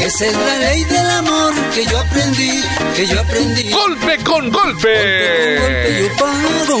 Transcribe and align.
Esa 0.00 0.26
es 0.26 0.34
la 0.34 0.58
ley 0.58 0.84
del 0.84 1.10
amor 1.10 1.54
que 1.74 1.84
yo 1.84 1.98
aprendí, 1.98 2.62
que 2.96 3.06
yo 3.06 3.20
aprendí. 3.20 3.70
Golpe 3.70 4.18
con 4.24 4.50
Golpe 4.50 5.58
Golpe. 5.60 6.00
yo 6.00 6.16
pago, 6.16 6.80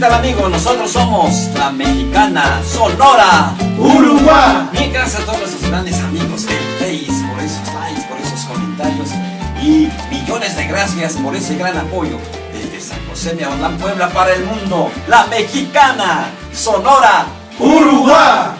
Tal 0.00 0.14
amigos? 0.14 0.50
Nosotros 0.50 0.90
somos 0.90 1.50
la 1.58 1.70
mexicana 1.70 2.62
Sonora 2.64 3.54
Uruguay. 3.78 4.68
Bien, 4.72 4.92
gracias 4.92 5.20
a 5.20 5.26
todos 5.26 5.40
nuestros 5.40 5.70
grandes 5.70 5.98
amigos 6.00 6.46
del 6.46 6.56
Face 6.78 7.26
por 7.28 7.44
esos 7.44 7.74
likes, 7.74 8.02
por 8.08 8.18
esos 8.18 8.40
comentarios 8.46 9.10
y 9.62 9.90
millones 10.08 10.56
de 10.56 10.66
gracias 10.66 11.12
por 11.14 11.36
ese 11.36 11.54
gran 11.56 11.76
apoyo 11.76 12.16
desde 12.54 12.80
San 12.80 12.98
José 13.10 13.34
de 13.34 13.44
Aguadán, 13.44 13.76
Puebla 13.76 14.08
para 14.08 14.32
el 14.32 14.44
mundo. 14.44 14.90
La 15.06 15.26
mexicana 15.26 16.30
Sonora 16.54 17.26
Uruguay. 17.58 18.52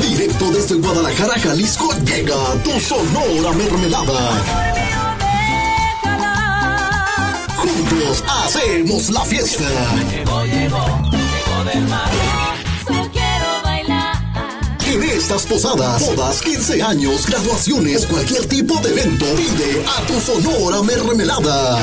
Directo 0.00 0.48
desde 0.52 0.76
Guadalajara, 0.76 1.40
Jalisco, 1.40 1.92
llega 2.04 2.36
tu 2.62 2.78
Sonora 2.78 3.50
Mermelada. 3.52 4.85
Juntos 7.66 8.22
hacemos 8.28 9.10
la 9.10 9.24
fiesta. 9.24 9.64
En 14.86 15.02
estas 15.02 15.46
posadas, 15.46 16.00
bodas, 16.06 16.42
15 16.42 16.80
años, 16.80 17.26
graduaciones, 17.26 18.06
cualquier 18.06 18.46
tipo 18.46 18.78
de 18.82 18.90
evento, 18.90 19.26
pide 19.34 19.84
a 19.84 20.06
tu 20.06 20.20
Sonora 20.20 20.80
Mermelada. 20.82 21.80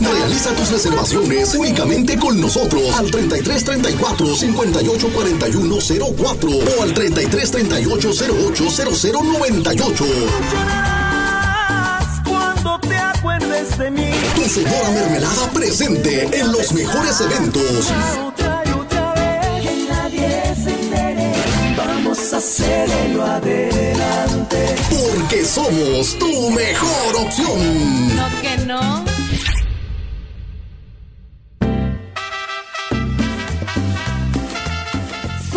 Realiza 0.00 0.52
tus 0.56 0.72
reservaciones 0.72 1.54
únicamente 1.54 2.18
con 2.18 2.40
nosotros 2.40 2.92
al 2.98 3.08
33 3.08 3.64
34 3.64 4.34
58 4.34 5.08
41 5.12 5.76
04 6.16 6.50
o 6.50 6.82
al 6.82 6.92
33 6.92 7.50
38 7.52 8.10
08 13.60 13.76
00 13.76 13.90
98. 13.90 14.34
Tu 14.34 14.48
Sonora 14.48 14.90
Mermelada 14.90 15.50
presente 15.52 16.28
en 16.32 16.52
los 16.52 16.72
mejores 16.72 17.20
eventos. 17.20 17.92
Vamos 21.76 22.32
a 22.32 22.36
hacerlo 22.38 23.24
adelante. 23.24 24.76
Porque 24.90 25.44
somos 25.44 26.18
tu 26.18 26.50
mejor 26.50 27.16
opción. 27.16 28.16
No 28.16 28.28
que 28.40 28.56
no. 28.66 29.09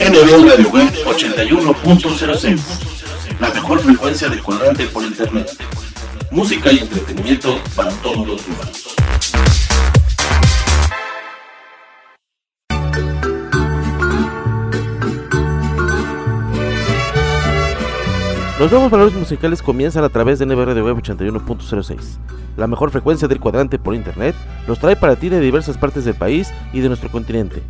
NB 0.00 0.48
Radio 0.48 0.70
Web 0.70 0.92
81.06. 1.06 2.60
La 3.40 3.50
mejor 3.50 3.80
frecuencia 3.80 4.28
de 4.28 4.38
cuadrante 4.38 4.86
por 4.86 5.02
internet. 5.02 5.50
Música 6.30 6.70
y 6.70 6.78
entretenimiento 6.78 7.60
para 7.74 7.90
todos 7.94 8.24
los 8.24 8.46
humanos. 8.46 8.94
Los 18.60 18.70
nuevos 18.70 18.90
valores 18.92 19.14
musicales 19.14 19.62
comienzan 19.62 20.04
a 20.04 20.10
través 20.10 20.38
de 20.38 20.46
NBR 20.46 20.80
Web 20.80 20.98
81.06. 20.98 22.18
La 22.56 22.68
mejor 22.68 22.92
frecuencia 22.92 23.26
del 23.26 23.40
cuadrante 23.40 23.80
por 23.80 23.96
internet 23.96 24.36
los 24.68 24.78
trae 24.78 24.94
para 24.94 25.16
ti 25.16 25.28
de 25.28 25.40
diversas 25.40 25.76
partes 25.76 26.04
del 26.04 26.14
país 26.14 26.52
y 26.72 26.78
de 26.80 26.88
nuestro 26.88 27.10
continente. 27.10 27.62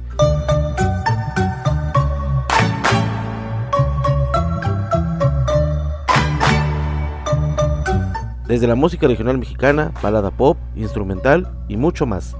Desde 8.48 8.66
la 8.66 8.74
música 8.74 9.06
regional 9.06 9.36
mexicana, 9.36 9.92
balada 10.02 10.30
pop, 10.30 10.56
instrumental 10.74 11.46
y 11.68 11.76
mucho 11.76 12.06
más. 12.06 12.34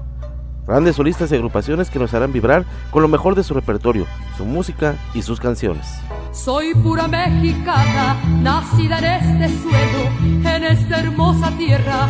Grandes 0.65 0.95
solistas 0.95 1.31
y 1.31 1.35
agrupaciones 1.35 1.91
que 1.91 1.99
nos 1.99 2.15
harán 2.15 2.33
vibrar 2.33 2.65
con 2.89 3.03
lo 3.03 3.07
mejor 3.07 3.35
de 3.35 3.43
su 3.43 3.53
repertorio, 3.53 4.07
su 4.35 4.43
música 4.43 4.95
y 5.13 5.21
sus 5.21 5.39
canciones. 5.39 5.85
Soy 6.31 6.73
pura 6.73 7.07
mexicana, 7.07 8.17
nacida 8.41 8.97
en 8.97 9.05
este 9.05 9.59
suelo, 9.59 10.49
en 10.55 10.63
esta 10.63 10.99
hermosa 10.99 11.51
tierra 11.59 12.09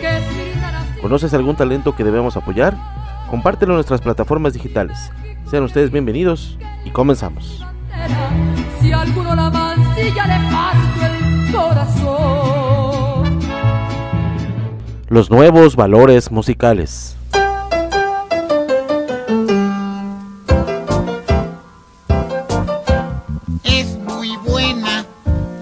que 0.00 0.18
es 0.18 0.24
mi 0.32 1.00
¿Conoces 1.00 1.34
algún 1.34 1.56
talento 1.56 1.96
que 1.96 2.04
debemos 2.04 2.36
apoyar? 2.36 2.76
Compártelo 3.28 3.72
en 3.72 3.78
nuestras 3.78 4.00
plataformas 4.00 4.52
digitales. 4.52 5.10
Sean 5.50 5.64
ustedes 5.64 5.90
bienvenidos 5.90 6.56
y 6.84 6.90
comenzamos. 6.90 7.66
Si 8.80 8.92
alguno 8.92 9.34
la 9.34 9.50
mancilla 9.50 10.26
le 10.26 10.52
parto 10.52 11.06
el 11.06 11.52
corazón. 11.52 12.19
Los 15.10 15.28
nuevos 15.28 15.74
valores 15.74 16.30
musicales. 16.30 17.16
Es 23.64 23.98
muy 24.06 24.36
buena 24.46 25.04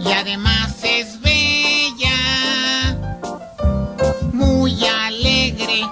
y 0.04 0.12
además 0.12 0.76
es 0.84 1.18
bella, 1.22 2.94
muy 4.34 4.84
alegre, 4.84 5.82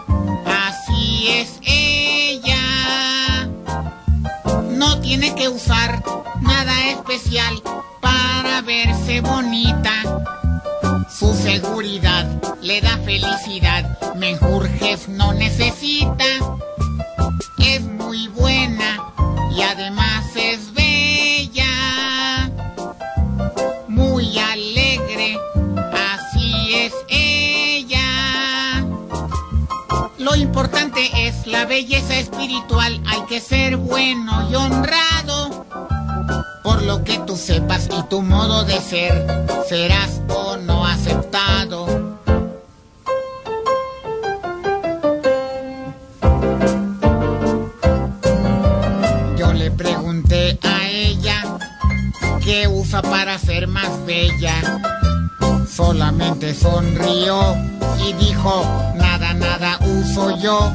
así 0.45 1.29
es 1.29 1.59
ella. 1.63 3.49
No 4.69 5.01
tiene 5.01 5.35
que 5.35 5.49
usar 5.49 6.03
nada 6.43 6.91
especial 6.91 7.63
para 8.03 8.61
verse 8.61 9.23
bonita. 9.23 9.96
Su 11.27 11.35
seguridad 11.35 12.25
le 12.63 12.81
da 12.81 12.99
felicidad, 12.99 13.99
menjurjes 14.15 15.09
no 15.09 15.33
necesita. 15.33 16.25
Es 17.59 17.83
muy 17.83 18.29
buena 18.29 19.13
y 19.51 19.61
además 19.61 20.25
es 20.37 20.73
bella, 20.73 22.49
muy 23.89 24.39
alegre, 24.39 25.37
así 26.15 26.75
es 26.77 26.95
ella. 27.09 28.87
Lo 30.19 30.37
importante 30.37 31.11
es 31.27 31.45
la 31.49 31.65
belleza 31.65 32.19
espiritual, 32.19 33.03
hay 33.05 33.23
que 33.23 33.41
ser 33.41 33.77
bueno 33.79 34.49
y 34.49 34.55
honrado. 34.55 35.46
Lo 36.87 37.03
que 37.03 37.19
tú 37.27 37.37
sepas 37.37 37.89
y 37.91 38.01
tu 38.05 38.23
modo 38.23 38.65
de 38.65 38.81
ser, 38.81 39.27
serás 39.69 40.21
o 40.29 40.57
no 40.57 40.87
aceptado. 40.87 41.85
Yo 49.37 49.53
le 49.53 49.73
pregunté 49.73 50.61
a 50.63 50.89
ella 50.89 51.59
qué 52.45 52.69
usa 52.69 53.03
para 53.03 53.37
ser 53.37 53.67
más 53.67 53.91
bella. 54.07 54.55
Solamente 55.69 56.55
sonrió 56.55 57.57
y 57.99 58.13
dijo, 58.13 58.65
nada, 58.95 59.35
nada 59.35 59.81
uso 59.81 60.39
yo. 60.39 60.73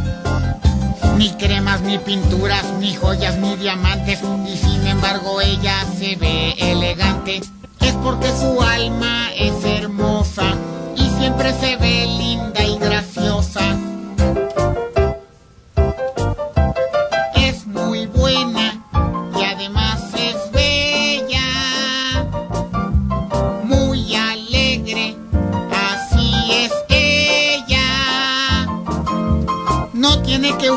Ni 1.21 1.29
cremas, 1.33 1.81
ni 1.81 1.99
pinturas, 1.99 2.65
ni 2.79 2.95
joyas, 2.95 3.37
ni 3.37 3.55
diamantes. 3.55 4.21
Y 4.51 4.57
sin 4.57 4.87
embargo 4.87 5.39
ella 5.39 5.85
se 5.99 6.15
ve 6.15 6.55
elegante. 6.57 7.41
Es 7.79 7.93
porque 8.03 8.27
su 8.31 8.59
alma 8.59 9.29
es 9.37 9.53
hermosa 9.63 10.55
y 10.95 11.07
siempre 11.19 11.53
se 11.59 11.75
ve 11.75 12.07
linda 12.07 12.63
y 12.63 12.75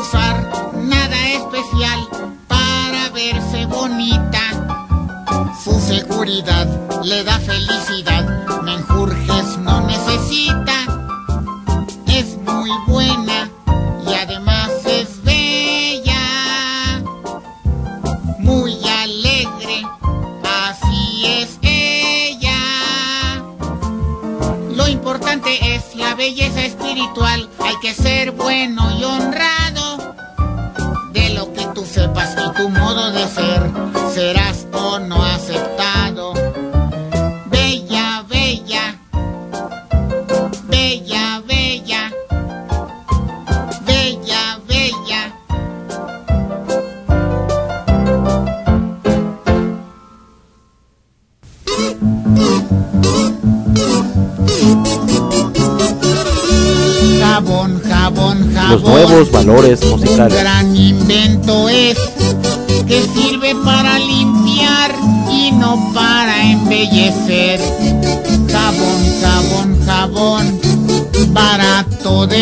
usar 0.07 0.35
nada 0.75 1.19
especial 1.29 1.99
para 2.47 3.09
verse 3.09 3.65
bonita. 3.65 4.43
Su 5.63 5.79
seguridad 5.79 6.67
le 7.03 7.23
da 7.23 7.39
felicidad, 7.39 8.14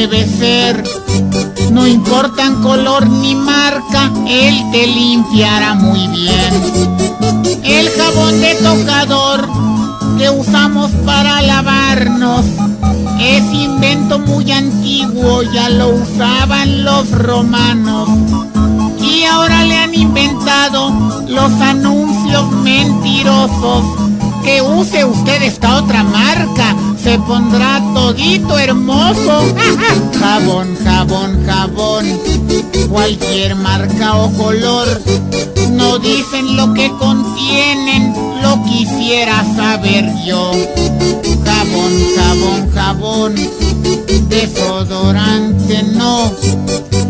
debe 0.07 0.27
ser. 0.27 0.83
No 1.71 1.87
importan 1.87 2.61
color 2.61 3.07
ni 3.07 3.35
marca, 3.35 4.11
él 4.27 4.61
te 4.73 4.85
limpiará 4.85 5.75
muy 5.75 6.07
bien. 6.09 6.51
El 7.63 7.89
jabón 7.89 8.41
de 8.41 8.53
tocador 8.55 9.47
que 10.17 10.29
usamos 10.29 10.91
para 11.05 11.41
lavarnos 11.41 12.45
es 13.21 13.43
invento 13.53 14.19
muy 14.19 14.51
antiguo, 14.51 15.41
ya 15.53 15.69
lo 15.69 15.89
usaban 15.89 16.83
los 16.83 17.09
romanos. 17.11 18.09
Y 18.99 19.23
ahora 19.23 19.63
le 19.63 19.77
han 19.77 19.95
inventado 19.95 20.91
los 21.29 21.51
anuncios 21.61 22.51
mentirosos. 22.51 23.85
Que 24.43 24.61
use 24.61 25.05
usted 25.05 25.41
esta 25.43 25.77
otra 25.77 26.03
marca, 26.03 26.75
se 27.03 27.19
pondrá 27.19 27.81
todito 27.93 28.57
hermoso. 28.57 29.43
Jabón, 30.19 30.75
jabón, 30.83 31.45
jabón, 31.45 32.05
cualquier 32.89 33.55
marca 33.55 34.15
o 34.15 34.31
color. 34.33 34.87
No 35.71 35.99
dicen 35.99 36.55
lo 36.55 36.73
que 36.73 36.89
contienen, 36.91 38.13
lo 38.41 38.63
quisiera 38.63 39.43
saber 39.55 40.05
yo. 40.25 40.51
Jabón, 41.43 41.93
Jabón, 42.15 42.71
jabón, 42.73 43.35
desodorante 44.29 45.83
no. 45.83 46.31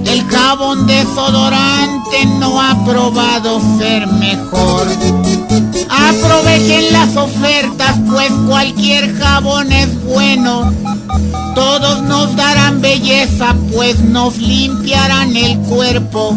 El 0.06 0.24
jabón 0.26 0.88
desodorante 0.88 2.26
no 2.40 2.60
ha 2.60 2.84
probado 2.84 3.62
ser 3.78 4.08
mejor. 4.08 4.88
Aprovechen 5.90 6.92
las 6.92 7.16
ofertas, 7.16 7.98
pues 8.10 8.32
cualquier 8.48 9.16
jabón 9.18 9.72
es 9.72 10.04
bueno. 10.04 10.72
Todos 11.56 12.02
nos 12.04 12.36
darán 12.36 12.82
belleza, 12.82 13.56
pues 13.72 14.00
nos 14.00 14.38
limpiarán 14.38 15.36
el 15.36 15.58
cuerpo. 15.60 16.36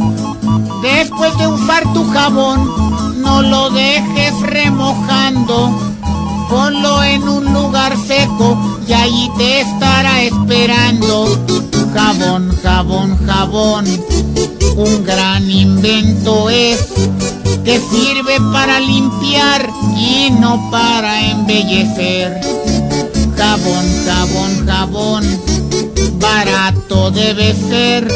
Después 0.82 1.36
de 1.38 1.46
usar 1.46 1.82
tu 1.92 2.08
jabón, 2.10 3.22
no 3.22 3.42
lo 3.42 3.70
dejes 3.70 4.38
remojando. 4.40 5.96
Ponlo 6.50 7.02
en 7.02 7.28
un 7.28 7.52
lugar 7.52 7.96
seco 8.06 8.78
y 8.86 8.92
allí 8.92 9.30
te 9.36 9.60
estará 9.62 10.22
esperando. 10.22 11.26
Jabón, 11.92 12.56
jabón, 12.62 13.18
jabón, 13.26 13.86
un 14.76 15.04
gran 15.04 15.50
invento 15.50 16.50
es 16.50 16.92
que 17.66 17.80
sirve 17.80 18.38
para 18.52 18.78
limpiar 18.78 19.68
y 19.98 20.30
no 20.30 20.70
para 20.70 21.20
embellecer. 21.32 22.40
Jabón, 23.36 23.84
jabón, 24.06 24.66
jabón, 24.66 25.24
barato 26.12 27.10
debe 27.10 27.54
ser. 27.68 28.06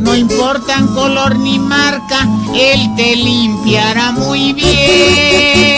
No 0.00 0.16
importan 0.16 0.88
color 0.88 1.38
ni 1.38 1.60
marca, 1.60 2.28
él 2.56 2.80
te 2.96 3.14
limpiará 3.14 4.10
muy 4.10 4.52
bien. 4.52 5.75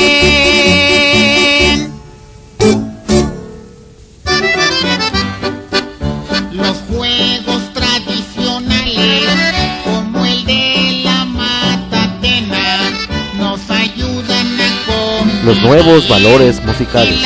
Los 15.49 15.62
nuevos 15.62 16.07
valores 16.11 16.62
musicales. 16.62 17.25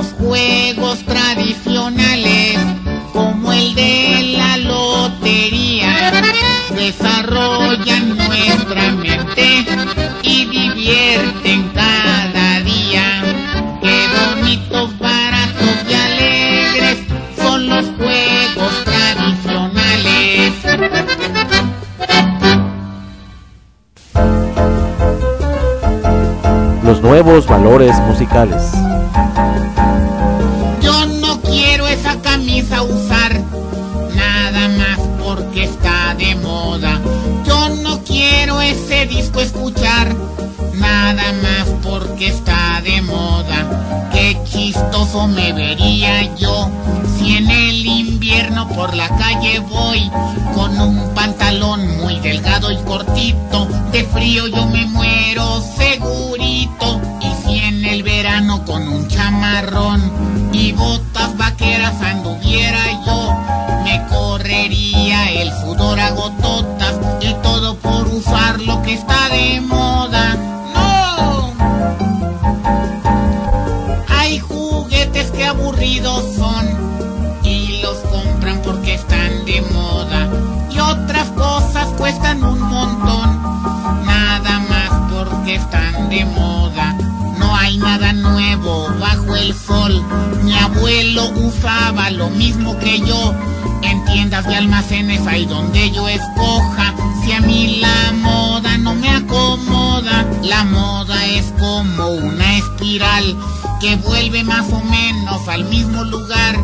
Los 0.00 0.12
juegos 0.14 1.04
tradicionales, 1.04 2.58
como 3.12 3.52
el 3.52 3.74
de 3.74 4.34
la 4.38 4.56
lotería, 4.56 6.10
desarrollan 6.74 8.16
nuestra 8.16 8.92
mente 8.92 9.66
y 10.22 10.46
divierten 10.46 11.68
cada 11.74 12.60
día. 12.60 13.22
Qué 13.82 14.06
bonitos, 14.16 14.98
baratos 14.98 15.76
y 15.86 15.92
alegres 15.92 16.96
son 17.36 17.68
los 17.68 17.84
juegos 17.98 18.84
tradicionales. 18.86 20.54
Los 26.84 27.02
nuevos 27.02 27.46
valores 27.46 27.94
musicales. 28.06 28.72
Porque 42.20 42.36
está 42.36 42.82
de 42.82 43.00
moda. 43.00 44.10
Qué 44.12 44.36
chistoso 44.44 45.26
me 45.26 45.54
vería 45.54 46.34
yo 46.36 46.70
si 47.16 47.36
en 47.36 47.50
el 47.50 47.86
invierno 47.86 48.68
por 48.68 48.94
la 48.94 49.08
calle 49.08 49.60
voy 49.60 50.10
con 50.54 50.78
un 50.78 51.14
pantalón 51.14 51.98
muy 51.98 52.20
delgado 52.20 52.70
y 52.70 52.76
cortito. 52.82 53.66
De 53.90 54.04
frío 54.04 54.46
yo 54.48 54.66
me 54.66 54.84
muero 54.86 55.62
segurito. 55.78 57.00
Y 57.22 57.42
si 57.42 57.58
en 57.58 57.86
el 57.86 58.02
verano 58.02 58.66
con 58.66 58.86
un 58.86 59.08
chamarrón 59.08 60.50
y 60.52 60.72
botas 60.72 61.34
vaqueras 61.38 62.02
anduviera 62.02 62.84
yo, 63.06 63.34
me 63.82 64.06
correría 64.10 65.30
el 65.30 65.50
sudor 65.52 65.98
a 65.98 66.10
gototas 66.10 66.96
y 67.22 67.32
todo 67.42 67.76
por 67.76 68.08
usar 68.08 68.60
lo 68.60 68.82
que 68.82 68.92
está 68.92 69.30
de 69.30 69.60
moda. 69.62 69.79
Cuestan 82.10 82.42
un 82.42 82.60
montón, 82.60 83.40
nada 84.04 84.58
más 84.68 84.90
porque 85.12 85.54
están 85.54 86.08
de 86.08 86.24
moda. 86.24 86.96
No 87.38 87.54
hay 87.54 87.78
nada 87.78 88.12
nuevo 88.12 88.88
bajo 88.98 89.36
el 89.36 89.54
sol. 89.54 90.04
Mi 90.42 90.52
abuelo 90.58 91.30
usaba 91.36 92.10
lo 92.10 92.28
mismo 92.30 92.76
que 92.80 92.98
yo. 92.98 93.32
En 93.82 94.04
tiendas 94.06 94.44
y 94.50 94.54
almacenes 94.54 95.24
hay 95.24 95.46
donde 95.46 95.92
yo 95.92 96.08
escoja. 96.08 96.94
Si 97.30 97.36
a 97.36 97.40
mí 97.42 97.76
la 97.76 98.10
moda 98.10 98.76
no 98.76 98.92
me 98.92 99.08
acomoda, 99.08 100.26
la 100.42 100.64
moda 100.64 101.26
es 101.26 101.54
como 101.60 102.08
una 102.08 102.58
espiral 102.58 103.36
que 103.80 103.94
vuelve 103.94 104.42
más 104.42 104.68
o 104.72 104.80
menos 104.80 105.46
al 105.46 105.64
mismo 105.66 106.02
lugar. 106.02 106.56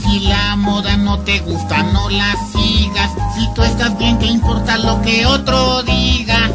Si 0.00 0.20
la 0.20 0.56
moda 0.56 0.96
no 0.96 1.18
te 1.18 1.40
gusta, 1.40 1.82
no 1.82 2.08
la 2.08 2.34
sigas. 2.50 3.10
Si 3.34 3.46
tú 3.52 3.62
estás 3.62 3.98
bien, 3.98 4.18
¿qué 4.18 4.24
importa 4.24 4.78
lo 4.78 5.02
que 5.02 5.26
otro 5.26 5.82
diga? 5.82 6.50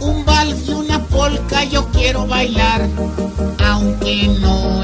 Un 0.00 0.24
vals 0.24 0.68
y 0.68 0.72
una 0.72 0.98
polka 0.98 1.62
yo 1.62 1.86
quiero 1.92 2.26
bailar, 2.26 2.88
aunque 3.64 4.36
no 4.40 4.82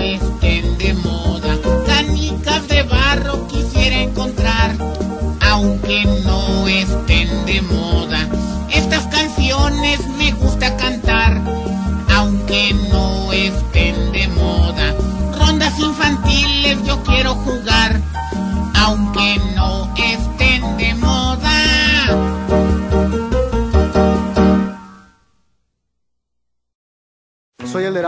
de 7.47 7.61
moda. 7.63 8.29
Estas 8.71 9.07
canciones 9.09 10.07
me 10.19 10.24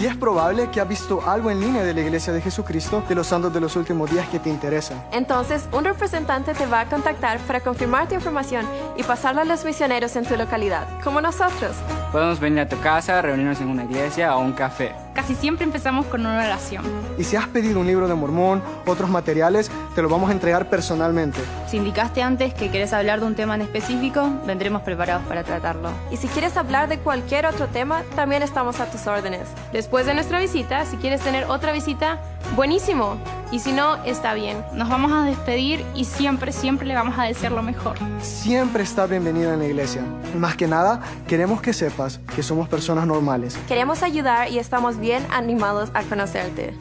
Y 0.00 0.06
es 0.06 0.16
probable 0.16 0.70
que 0.70 0.80
has 0.80 0.88
visto 0.88 1.20
algo 1.28 1.50
en 1.50 1.60
línea 1.60 1.82
de 1.82 1.92
la 1.92 2.00
Iglesia 2.00 2.32
de 2.32 2.40
Jesucristo 2.40 3.04
de 3.06 3.14
los 3.14 3.26
santos 3.26 3.52
de 3.52 3.60
los 3.60 3.76
últimos 3.76 4.10
días 4.10 4.26
que 4.30 4.38
te 4.38 4.48
interesa. 4.48 5.04
Entonces, 5.12 5.68
un 5.72 5.84
representante 5.84 6.54
te 6.54 6.64
va 6.64 6.80
a 6.80 6.86
contactar 6.86 7.38
para 7.40 7.60
confirmar 7.60 8.08
tu 8.08 8.14
información 8.14 8.66
y 8.96 9.02
pasarla 9.02 9.42
a 9.42 9.44
los 9.44 9.62
misioneros 9.62 10.16
en 10.16 10.24
tu 10.24 10.36
localidad, 10.38 10.86
como 11.04 11.20
nosotros. 11.20 11.76
Podemos 12.12 12.40
venir 12.40 12.58
a 12.58 12.68
tu 12.68 12.76
casa, 12.80 13.22
reunirnos 13.22 13.60
en 13.60 13.68
una 13.68 13.84
iglesia 13.84 14.36
o 14.36 14.40
un 14.40 14.52
café. 14.52 14.92
Casi 15.14 15.36
siempre 15.36 15.64
empezamos 15.64 16.06
con 16.06 16.22
una 16.22 16.38
oración. 16.44 16.84
Y 17.16 17.22
si 17.22 17.36
has 17.36 17.46
pedido 17.46 17.78
un 17.78 17.86
libro 17.86 18.08
de 18.08 18.14
Mormón, 18.14 18.64
otros 18.84 19.08
materiales, 19.08 19.70
te 19.94 20.02
lo 20.02 20.08
vamos 20.08 20.28
a 20.30 20.32
entregar 20.32 20.68
personalmente. 20.68 21.38
Si 21.68 21.76
indicaste 21.76 22.20
antes 22.20 22.52
que 22.52 22.68
querés 22.68 22.92
hablar 22.92 23.20
de 23.20 23.26
un 23.26 23.36
tema 23.36 23.54
en 23.54 23.60
específico, 23.60 24.28
vendremos 24.44 24.82
preparados 24.82 25.24
para 25.28 25.44
tratarlo. 25.44 25.90
Y 26.10 26.16
si 26.16 26.26
quieres 26.26 26.56
hablar 26.56 26.88
de 26.88 26.98
cualquier 26.98 27.46
otro 27.46 27.68
tema, 27.68 28.02
también 28.16 28.42
estamos 28.42 28.80
a 28.80 28.86
tus 28.86 29.06
órdenes. 29.06 29.46
Después 29.72 30.04
de 30.04 30.14
nuestra 30.14 30.40
visita, 30.40 30.86
si 30.86 30.96
quieres 30.96 31.20
tener 31.20 31.44
otra 31.44 31.70
visita, 31.70 32.18
buenísimo. 32.56 33.16
Y 33.52 33.58
si 33.58 33.72
no, 33.72 33.96
está 34.04 34.34
bien. 34.34 34.64
Nos 34.74 34.88
vamos 34.88 35.10
a 35.12 35.24
despedir 35.24 35.84
y 35.94 36.04
siempre, 36.04 36.52
siempre 36.52 36.86
le 36.86 36.94
vamos 36.94 37.18
a 37.18 37.24
desear 37.24 37.52
lo 37.52 37.62
mejor. 37.62 37.96
Siempre 38.20 38.84
está 38.84 39.06
bienvenido 39.06 39.52
en 39.52 39.58
la 39.58 39.66
iglesia. 39.66 40.02
Más 40.36 40.56
que 40.56 40.68
nada, 40.68 41.00
queremos 41.26 41.60
que 41.60 41.72
sepas 41.72 42.20
que 42.34 42.42
somos 42.42 42.68
personas 42.68 43.06
normales. 43.06 43.58
Queremos 43.66 44.02
ayudar 44.02 44.50
y 44.50 44.58
estamos 44.58 44.98
bien 44.98 45.26
animados 45.30 45.90
a 45.94 46.02
conocerte. 46.02 46.74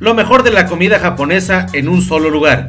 Lo 0.00 0.14
mejor 0.14 0.42
de 0.42 0.50
la 0.50 0.66
comida 0.66 0.98
japonesa 0.98 1.66
en 1.74 1.86
un 1.86 2.00
solo 2.00 2.30
lugar. 2.30 2.68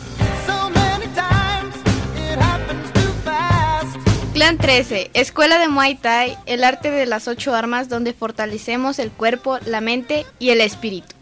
Clan 4.33 4.57
13, 4.57 5.11
Escuela 5.13 5.59
de 5.59 5.67
Muay 5.67 5.95
Thai, 5.95 6.37
el 6.45 6.63
arte 6.63 6.89
de 6.89 7.05
las 7.05 7.27
ocho 7.27 7.53
armas 7.53 7.89
donde 7.89 8.13
fortalecemos 8.13 8.97
el 8.97 9.11
cuerpo, 9.11 9.59
la 9.65 9.81
mente 9.81 10.25
y 10.39 10.51
el 10.51 10.61
espíritu. 10.61 11.13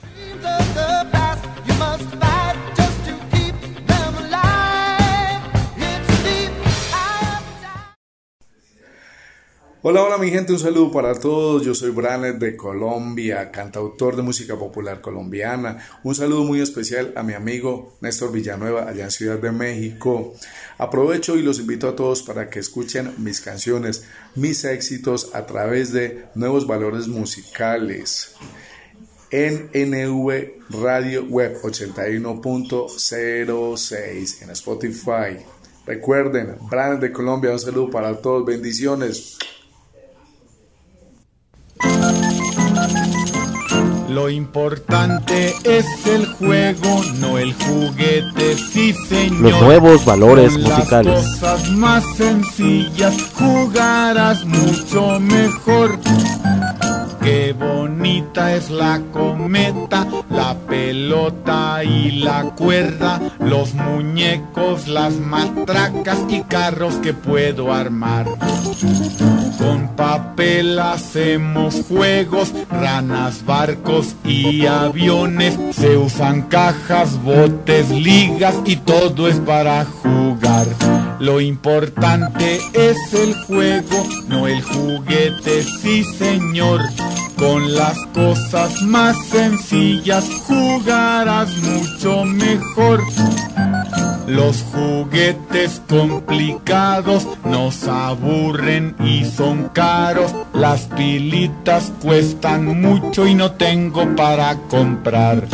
Hola, 9.82 10.04
hola 10.04 10.18
mi 10.18 10.30
gente, 10.30 10.52
un 10.52 10.60
saludo 10.60 10.92
para 10.92 11.18
todos. 11.18 11.64
Yo 11.64 11.74
soy 11.74 11.92
Branet 11.92 12.36
de 12.36 12.58
Colombia, 12.58 13.50
cantautor 13.50 14.18
de 14.18 14.24
música 14.24 14.58
popular 14.58 15.00
colombiana. 15.00 15.78
Un 16.04 16.16
saludo 16.16 16.44
muy 16.44 16.60
especial 16.60 17.14
a 17.16 17.24
mi 17.24 17.32
amigo 17.32 17.96
Néstor 18.02 18.34
Villanueva 18.34 18.90
allá 18.90 19.06
en 19.06 19.12
Ciudad 19.12 19.40
de 19.40 19.54
México. 19.54 20.34
Aprovecho 20.78 21.38
y 21.38 21.44
los 21.44 21.62
invito 21.62 21.88
a 21.88 21.96
todos 21.96 22.24
para 22.24 22.50
que 22.50 22.60
escuchen 22.60 23.14
mis 23.20 23.40
canciones, 23.40 24.04
mis 24.36 24.66
éxitos 24.66 25.34
a 25.34 25.46
través 25.46 25.94
de 25.94 26.26
Nuevos 26.36 26.68
Valores 26.68 27.08
Musicales 27.08 28.36
en 29.32 29.70
Radio 30.72 31.24
Web 31.24 31.62
81.06 31.62 34.42
en 34.42 34.50
Spotify. 34.50 35.38
Recuerden, 35.86 36.58
Branet 36.70 37.00
de 37.00 37.14
Colombia, 37.14 37.54
un 37.54 37.60
saludo 37.60 37.90
para 37.90 38.18
todos, 38.18 38.46
bendiciones. 38.46 39.38
Lo 44.10 44.28
importante 44.28 45.54
es 45.64 45.86
el 46.08 46.26
juego, 46.26 47.04
no 47.20 47.38
el 47.38 47.54
juguete, 47.54 48.58
sí 48.58 48.92
señor. 49.08 49.52
Los 49.52 49.62
nuevos 49.62 50.04
valores 50.04 50.54
Con 50.54 50.64
musicales. 50.64 51.14
Las 51.14 51.40
cosas 51.40 51.70
más 51.72 52.04
sencillas 52.18 53.16
jugarás 53.36 54.44
mucho 54.46 55.20
mejor. 55.20 56.00
Qué 57.22 57.54
bonita 57.54 58.56
es 58.56 58.70
la 58.70 59.02
cometa, 59.12 60.08
la 60.30 60.56
pelota 60.68 61.84
y 61.84 62.12
la 62.12 62.44
cuerda, 62.56 63.20
los 63.40 63.74
muñecos, 63.74 64.88
las 64.88 65.14
matracas 65.14 66.20
y 66.30 66.42
carros 66.44 66.96
que 66.96 67.14
puedo 67.14 67.74
armar. 67.74 68.26
Con 69.58 69.96
papel 69.96 70.80
hacemos 70.80 71.84
juegos, 71.88 72.54
ranas, 72.70 73.46
barcos 73.46 74.16
y 74.24 74.66
aviones. 74.66 75.58
Se 75.72 75.98
usan 75.98 76.44
cajas, 76.44 77.22
botes, 77.24 77.90
ligas 77.90 78.56
y 78.66 78.78
todo 78.78 79.28
es 79.28 79.40
para 79.40 79.86
jugar. 79.86 80.68
Lo 81.20 81.42
importante 81.42 82.62
es 82.74 83.14
el 83.14 83.34
juego, 83.44 84.08
no 84.30 84.48
el 84.48 84.62
juguete, 84.62 85.64
sí 85.64 86.04
señor. 86.04 86.80
Con 87.38 87.74
las 87.74 87.98
cosas 88.14 88.82
más 88.84 89.18
sencillas 89.28 90.26
jugarás 90.46 91.50
mucho 91.58 92.24
mejor. 92.24 93.02
Los 94.30 94.62
juguetes 94.62 95.82
complicados 95.90 97.28
nos 97.46 97.88
aburren 97.88 98.96
y 99.04 99.26
son 99.26 99.70
caros. 99.70 100.32
Las 100.54 100.82
pilitas 100.82 101.92
cuestan 102.00 102.80
mucho 102.80 103.26
y 103.26 103.34
no 103.34 103.54
tengo 103.54 104.16
para 104.16 104.56
comprar. 104.70 105.48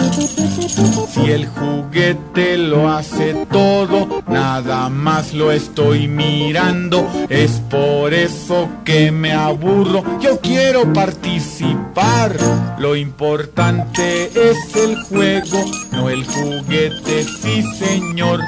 Si 1.09 1.31
el 1.31 1.47
juguete 1.47 2.57
lo 2.57 2.91
hace 2.91 3.45
todo, 3.49 4.21
nada 4.27 4.89
más 4.89 5.33
lo 5.33 5.53
estoy 5.53 6.09
mirando. 6.09 7.07
Es 7.29 7.61
por 7.69 8.13
eso 8.13 8.67
que 8.83 9.09
me 9.09 9.31
aburro. 9.31 10.03
Yo 10.19 10.41
quiero 10.41 10.91
participar. 10.91 12.35
Lo 12.77 12.97
importante 12.97 14.25
es 14.49 14.75
el 14.75 15.01
juego, 15.03 15.63
no 15.93 16.09
el 16.09 16.25
juguete, 16.25 17.23
sí 17.23 17.63
señor. 17.79 18.41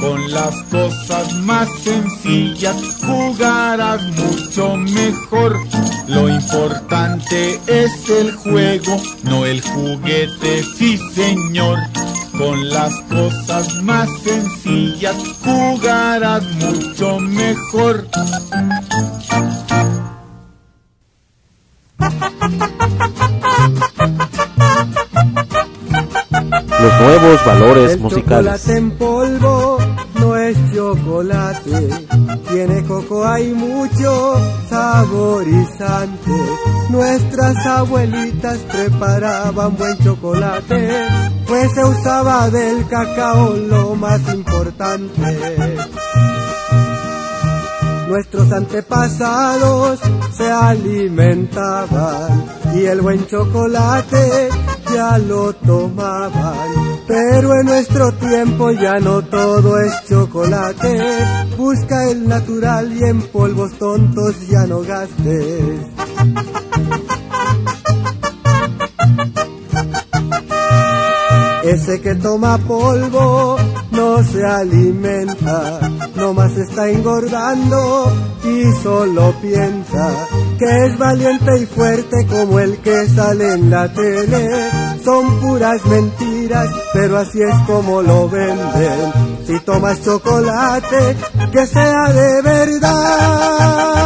Con 0.00 0.30
las 0.30 0.54
cosas 0.64 1.32
más 1.44 1.68
sencillas 1.82 2.76
jugarás 3.04 4.02
mucho 4.02 4.76
mejor. 4.76 5.58
Lo 6.06 6.28
importante 6.28 7.60
es 7.66 8.08
el 8.08 8.32
juego, 8.32 8.96
no 9.22 9.46
el 9.46 9.60
juguete, 9.62 10.62
sí 10.62 10.98
señor. 11.14 11.78
Con 12.36 12.68
las 12.68 12.92
cosas 13.08 13.82
más 13.82 14.08
sencillas 14.22 15.16
jugarás 15.42 16.42
mucho 16.54 17.18
mejor. 17.20 18.06
Los 26.86 27.00
nuevos 27.00 27.44
valores 27.44 27.92
El 27.94 28.00
musicales. 28.00 28.62
chocolate 28.62 28.78
en 28.78 28.90
polvo 28.92 29.78
no 30.20 30.36
es 30.36 30.56
chocolate, 30.72 31.88
tiene 32.48 32.84
coco, 32.84 33.26
hay 33.26 33.50
mucho 33.50 34.36
saborizante. 34.70 36.30
Nuestras 36.90 37.66
abuelitas 37.66 38.58
preparaban 38.70 39.76
buen 39.76 39.98
chocolate, 39.98 41.08
pues 41.48 41.72
se 41.72 41.84
usaba 41.84 42.50
del 42.50 42.86
cacao 42.86 43.56
lo 43.56 43.96
más 43.96 44.20
importante. 44.32 45.38
Nuestros 48.08 48.52
antepasados 48.52 49.98
se 50.36 50.48
alimentaban 50.48 52.44
y 52.76 52.84
el 52.84 53.00
buen 53.00 53.26
chocolate 53.26 54.50
ya 54.96 55.18
lo 55.18 55.52
tomaban. 55.52 56.68
Pero 57.06 57.52
en 57.60 57.66
nuestro 57.66 58.12
tiempo 58.12 58.70
ya 58.70 58.98
no 58.98 59.22
todo 59.22 59.78
es 59.78 59.92
chocolate. 60.08 60.92
Busca 61.56 62.10
el 62.10 62.26
natural 62.26 62.92
y 62.98 63.04
en 63.04 63.20
polvos 63.34 63.72
tontos 63.78 64.34
ya 64.48 64.66
no 64.66 64.80
gastes. 64.80 65.80
Ese 71.64 72.00
que 72.00 72.14
toma 72.14 72.56
polvo 72.58 73.56
no 73.90 74.22
se 74.22 74.44
alimenta, 74.44 75.80
nomás 76.16 76.56
está 76.56 76.88
engordando 76.88 78.12
y 78.44 78.64
solo 78.82 79.34
piensa 79.40 80.26
que 80.58 80.86
es 80.86 80.98
valiente 80.98 81.60
y 81.60 81.66
fuerte 81.66 82.26
como 82.26 82.58
el 82.58 82.78
que 82.78 83.06
sale 83.08 83.54
en 83.54 83.70
la 83.70 83.92
tele. 83.92 84.48
Son 85.04 85.40
puras 85.40 85.84
mentiras, 85.86 86.68
pero 86.92 87.18
así 87.18 87.40
es 87.42 87.58
como 87.66 88.02
lo 88.02 88.28
venden. 88.28 89.12
Si 89.46 89.60
tomas 89.60 90.02
chocolate, 90.02 91.16
que 91.52 91.66
sea 91.66 92.12
de 92.12 92.42
verdad. 92.42 93.96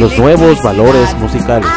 Los 0.00 0.18
nuevos 0.18 0.62
valores 0.62 1.14
musicales. 1.18 1.68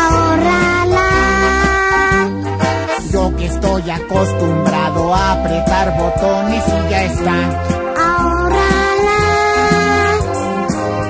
Yo 3.12 3.36
que 3.36 3.45
estoy 3.45 3.89
acostumbrado 3.89 5.13
a 5.13 5.31
apretar 5.33 5.97
botones 5.97 6.63
y 6.67 6.89
ya 6.89 7.03
está. 7.03 7.63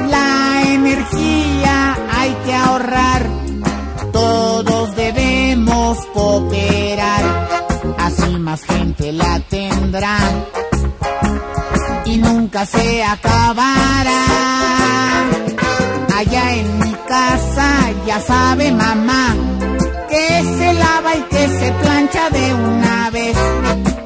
La 0.09 0.61
energía 0.73 1.97
hay 2.11 2.33
que 2.45 2.53
ahorrar. 2.53 3.25
Todos 4.11 4.95
debemos 4.95 5.97
cooperar. 6.13 7.23
Así 7.97 8.29
más 8.37 8.63
gente 8.63 9.11
la 9.11 9.39
tendrá. 9.49 10.17
Y 12.05 12.17
nunca 12.17 12.65
se 12.65 13.03
acabará. 13.03 14.27
Allá 16.17 16.51
en 16.55 16.79
mi 16.79 16.93
casa 17.07 17.69
ya 18.07 18.19
sabe 18.19 18.71
mamá 18.71 19.35
que 20.09 20.43
se 20.57 20.73
lava 20.73 21.15
y 21.15 21.21
que 21.29 21.47
se 21.47 21.71
plancha 21.73 22.29
de 22.31 22.53
una 22.55 23.11
vez. 23.11 23.37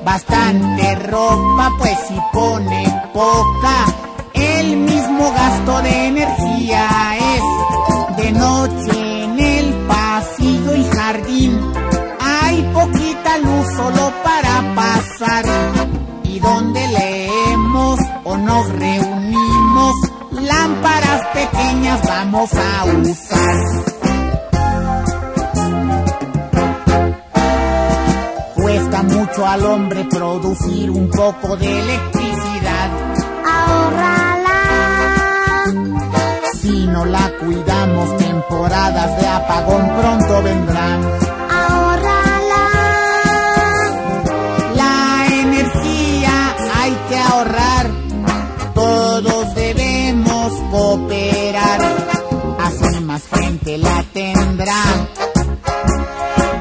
Bastante 0.03 0.95
ropa, 1.07 1.71
pues 1.77 1.97
si 2.09 2.17
pone 2.33 2.83
poca, 3.13 3.85
el 4.33 4.75
mismo 4.75 5.31
gasto 5.31 5.81
de 5.83 6.07
energía 6.07 6.89
es. 7.37 8.17
De 8.17 8.31
noche 8.33 9.23
en 9.23 9.39
el 9.39 9.73
pasillo 9.87 10.75
y 10.75 10.83
jardín 10.93 11.61
hay 12.19 12.61
poquita 12.73 13.37
luz 13.37 13.67
solo 13.77 14.11
para 14.21 14.75
pasar. 14.75 15.45
Y 16.25 16.39
donde 16.39 16.87
leemos 16.89 17.99
o 18.25 18.35
nos 18.35 18.67
reunimos, 18.67 19.20
lámparas 20.61 21.21
pequeñas 21.33 22.01
vamos 22.07 22.51
a 22.53 22.85
usar. 22.85 23.57
Cuesta 28.55 29.03
mucho 29.03 29.47
al 29.47 29.65
hombre 29.65 30.05
producir 30.05 30.91
un 30.91 31.09
poco 31.09 31.57
de 31.57 31.79
electricidad. 31.79 32.89
Ahorrala. 33.45 34.61
Si 36.61 36.87
no 36.87 37.05
la 37.05 37.31
cuidamos, 37.39 38.17
temporadas 38.17 39.19
de 39.19 39.27
apagón 39.27 39.89
pronto 39.99 40.43
vendrán. 40.43 41.30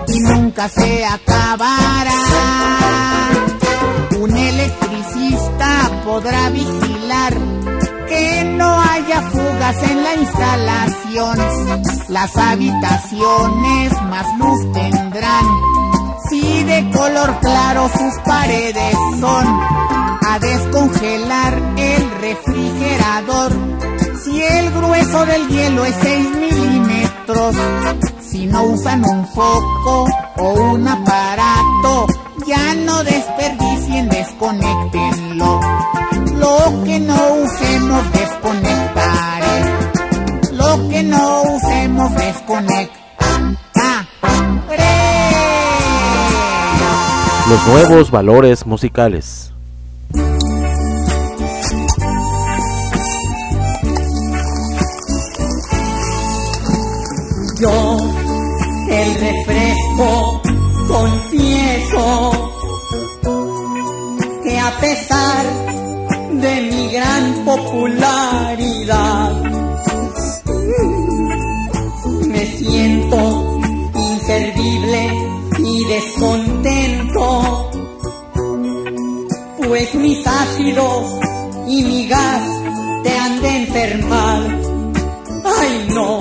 Y 0.07 0.21
nunca 0.21 0.69
se 0.71 1.05
acabará. 1.05 2.13
Un 4.19 4.37
electricista 4.37 5.91
podrá 6.05 6.49
vigilar 6.49 7.35
que 8.09 8.45
no 8.57 8.81
haya 8.81 9.21
fugas 9.31 9.83
en 9.83 10.03
la 10.03 10.15
instalación. 10.15 11.39
Las 12.09 12.37
habitaciones 12.37 13.93
más 14.03 14.39
luz 14.39 14.73
tendrán. 14.73 15.45
Si 16.31 16.63
de 16.65 16.91
color 16.93 17.39
claro 17.41 17.91
sus 17.91 18.15
paredes 18.25 18.95
son, 19.21 19.47
a 19.47 20.39
descongelar 20.41 21.55
el 21.77 22.11
refrigerador. 22.21 23.53
Si 24.25 24.43
el 24.43 24.71
grueso 24.71 25.27
del 25.27 25.49
hielo 25.49 25.85
es 25.85 25.95
6 26.01 26.29
milímetros, 26.37 27.00
si 28.21 28.47
no 28.47 28.64
usan 28.64 29.05
un 29.05 29.27
foco 29.29 30.07
o 30.38 30.53
un 30.73 30.87
aparato. 30.87 32.07
Ya 32.47 32.75
no 32.75 33.05
desperdicien, 33.05 34.09
desconectenlo. 34.09 35.61
Lo 36.37 36.85
que 36.85 37.01
no 37.01 37.35
usemos, 37.45 38.12
desconectaré. 38.12 39.61
¿eh? 39.61 40.53
Lo 40.53 40.88
que 40.88 41.03
no 41.03 41.43
usemos, 41.43 42.14
desconectaré. 42.14 42.90
Los 47.49 47.66
nuevos 47.66 48.11
valores 48.11 48.64
musicales. 48.64 49.53
Pesar 64.81 65.45
de 66.33 66.61
mi 66.71 66.88
gran 66.88 67.45
popularidad, 67.45 69.43
me 72.27 72.47
siento 72.47 73.61
inservible 73.95 75.12
y 75.59 75.85
descontento, 75.85 77.71
pues 79.59 79.95
mis 79.95 80.27
ácidos 80.27 81.21
y 81.69 81.85
mi 81.85 82.09
gas 82.09 82.43
te 83.03 83.19
han 83.19 83.43
de 83.43 83.57
enfermar. 83.57 84.61
Ay 85.45 85.88
no, 85.95 86.21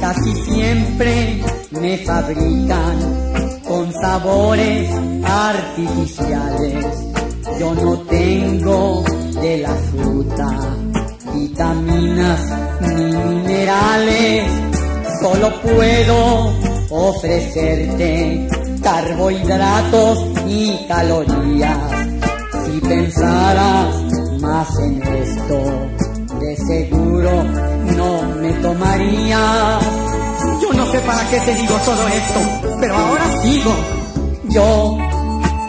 casi 0.00 0.32
siempre 0.52 1.42
me 1.72 1.98
fabrican 1.98 3.18
con 3.66 3.92
sabores 3.92 4.88
artificiales. 5.24 7.17
Yo 7.58 7.74
no 7.74 7.98
tengo 8.02 9.02
de 9.40 9.58
la 9.58 9.74
fruta 9.74 10.46
vitaminas 11.34 12.40
ni 12.80 13.04
minerales, 13.04 14.44
solo 15.20 15.60
puedo 15.60 16.52
ofrecerte 16.90 18.48
carbohidratos 18.80 20.18
y 20.46 20.86
calorías. 20.86 21.78
Si 22.64 22.80
pensaras 22.80 23.94
más 24.40 24.68
en 24.78 25.02
esto, 25.02 25.60
de 26.40 26.56
seguro 26.56 27.42
no 27.96 28.22
me 28.40 28.52
tomarías. 28.62 29.84
Yo 30.62 30.72
no 30.74 30.86
sé 30.86 31.00
para 31.00 31.28
qué 31.28 31.40
te 31.40 31.54
digo 31.54 31.74
todo 31.84 32.08
esto, 32.08 32.40
pero 32.80 32.96
ahora 32.96 33.42
sigo. 33.42 33.74
Yo, 34.48 34.98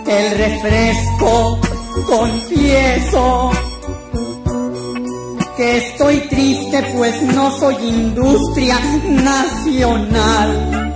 el 0.08 0.38
refresco, 0.38 1.60
confieso 2.08 3.52
que 5.58 5.78
estoy 5.78 6.18
triste 6.30 6.84
pues 6.96 7.22
no 7.22 7.52
soy 7.52 7.76
industria 7.86 8.80
nacional. 9.10 10.96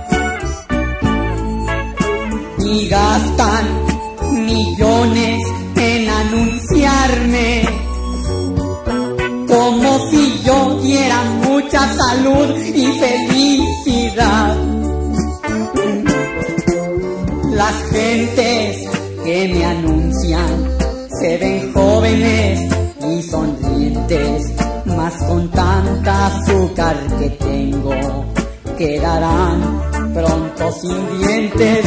Y 2.60 2.88
gastan 2.88 3.66
millones 4.32 5.42
en 5.76 6.08
anunciarme 6.08 7.62
como 9.46 10.10
si 10.10 10.42
yo 10.44 10.80
diera 10.80 11.22
mucha 11.42 11.80
salud 11.94 12.56
y 12.56 12.86
felicidad. 12.98 14.56
Las 17.52 17.74
gentes 17.90 18.88
que 19.24 19.48
me 19.48 19.64
anuncian 19.64 20.63
se 21.24 21.38
ven 21.38 21.72
jóvenes 21.72 22.60
y 23.00 23.22
sonrientes, 23.22 24.52
mas 24.84 25.14
con 25.26 25.50
tanta 25.50 26.26
azúcar 26.26 26.96
que 27.18 27.30
tengo 27.30 27.94
quedarán 28.76 29.80
pronto 30.12 30.72
sin 30.72 31.18
dientes. 31.18 31.86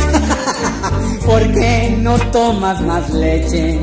¿Por 1.25 1.51
qué 1.53 1.97
no 2.01 2.17
tomas 2.31 2.81
más 2.81 3.11
leche 3.11 3.79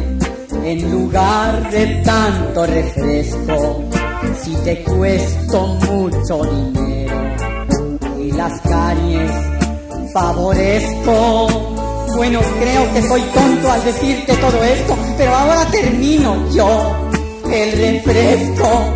en 0.64 0.90
lugar 0.90 1.71
de 1.71 1.87
tanto 2.03 2.67
refresco? 2.67 3.85
Si 4.43 4.57
te 4.64 4.83
cuesto 4.83 5.67
mucho 5.88 6.43
dinero 6.43 7.17
y 8.19 8.33
las 8.33 8.61
caries 8.62 9.31
favorezco. 10.12 11.74
Bueno, 12.16 12.40
creo 12.61 12.92
que 12.92 13.03
soy 13.03 13.22
tonto 13.22 13.70
al 13.70 13.85
decirte 13.85 14.37
todo 14.37 14.62
esto, 14.62 14.96
pero 15.18 15.35
ahora 15.35 15.66
termino 15.66 16.48
yo 16.50 17.11
el 17.50 17.72
refresco, 17.72 18.94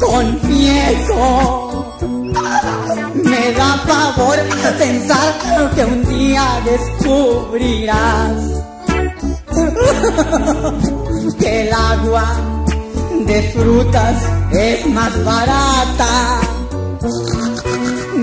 confieso. 0.00 1.98
Me 3.14 3.52
da 3.52 3.76
favor 3.86 4.36
pensar 4.78 5.34
que 5.74 5.84
un 5.84 6.04
día 6.04 6.60
descubrirás 6.64 8.62
que 11.38 11.62
el 11.62 11.72
agua 11.72 12.26
de 13.26 13.42
frutas 13.54 14.22
es 14.52 14.86
más 14.86 15.24
barata. 15.24 16.51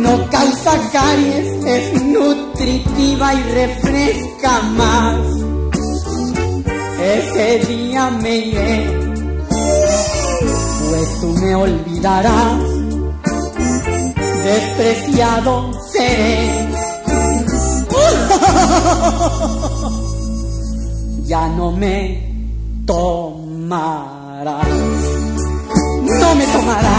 No 0.02 0.30
causa 0.30 0.74
caries, 0.92 1.66
es 1.66 2.04
nutritiva 2.04 3.34
y 3.34 3.44
refresca 3.44 4.62
más. 4.78 5.20
Ese 7.02 7.60
día 7.68 8.10
me 8.10 8.38
iré, 8.38 8.86
pues 10.90 11.22
tú 11.22 11.28
me 11.42 11.56
olvidarás. 11.56 12.60
Despreciado 14.44 15.72
seré. 15.92 16.68
Ya 21.26 21.48
no 21.50 21.72
me 21.72 22.28
tomarás. 22.88 24.68
No 26.20 26.36
me 26.36 26.46
tomarás 26.48 26.99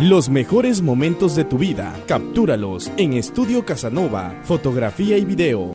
Los 0.00 0.30
mejores 0.30 0.80
momentos 0.80 1.36
de 1.36 1.44
tu 1.44 1.58
vida, 1.58 1.94
captúralos 2.06 2.90
en 2.96 3.12
Estudio 3.12 3.66
Casanova, 3.66 4.34
fotografía 4.44 5.18
y 5.18 5.26
video. 5.26 5.74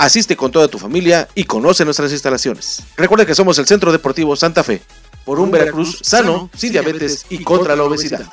Asiste 0.00 0.34
con 0.34 0.50
toda 0.50 0.66
tu 0.66 0.78
familia 0.78 1.28
y 1.34 1.44
conoce 1.44 1.84
nuestras 1.84 2.10
instalaciones. 2.10 2.82
Recuerda 2.96 3.26
que 3.26 3.34
somos 3.34 3.58
el 3.58 3.66
Centro 3.66 3.92
Deportivo 3.92 4.34
Santa 4.34 4.64
Fe, 4.64 4.80
por 5.26 5.38
un 5.38 5.50
Veracruz 5.50 5.98
sano, 6.00 6.48
sin 6.56 6.72
diabetes 6.72 7.26
y 7.28 7.44
contra 7.44 7.76
la 7.76 7.84
obesidad. 7.84 8.24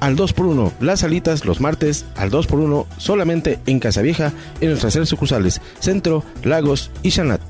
Al 0.00 0.16
2x1, 0.16 0.72
las 0.80 1.00
salitas 1.00 1.44
los 1.44 1.60
martes 1.60 2.06
al 2.16 2.30
2x1 2.30 2.86
solamente 2.96 3.58
en 3.66 3.80
Casa 3.80 4.00
Vieja 4.00 4.32
en 4.62 4.70
nuestras 4.70 4.94
tres 4.94 5.10
sucursales, 5.10 5.60
Centro, 5.78 6.24
Lagos 6.42 6.90
y 7.02 7.10
Chanat. 7.10 7.42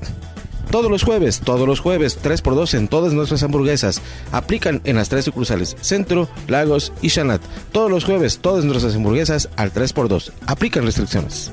Todos 0.71 0.91
los 0.91 1.03
jueves, 1.03 1.39
todos 1.39 1.67
los 1.67 1.79
jueves, 1.79 2.19
3x2 2.21 2.77
en 2.77 2.87
todas 2.87 3.13
nuestras 3.13 3.41
hamburguesas. 3.43 4.01
Aplican 4.31 4.81
en 4.83 4.97
las 4.97 5.09
tres 5.09 5.25
sucursales, 5.25 5.75
Centro, 5.81 6.29
Lagos 6.47 6.93
y 7.01 7.09
Chanat. 7.09 7.41
Todos 7.71 7.89
los 7.89 8.05
jueves, 8.05 8.37
todas 8.39 8.65
nuestras 8.65 8.95
hamburguesas 8.95 9.49
al 9.55 9.73
3x2. 9.73 10.31
Aplican 10.45 10.85
restricciones. 10.85 11.51